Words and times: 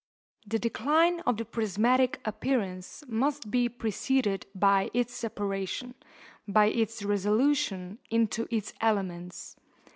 The 0.47 0.57
decline 0.57 1.19
of 1.27 1.37
the 1.37 1.45
prismatic 1.45 2.19
appearance 2.25 3.03
must 3.07 3.51
be 3.51 3.69
preceded 3.69 4.47
by 4.55 4.89
its 4.95 5.13
separation, 5.13 5.93
by 6.47 6.69
its 6.69 7.03
resolution 7.03 7.99
into 8.09 8.47
its 8.49 8.73
elements. 8.81 9.55